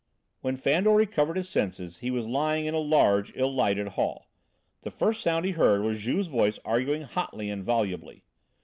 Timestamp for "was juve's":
5.83-6.25